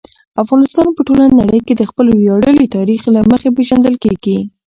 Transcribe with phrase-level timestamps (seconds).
[0.43, 4.37] افغانستان په ټوله نړۍ کې د خپل ویاړلي تاریخ له مخې پېژندل کېږي.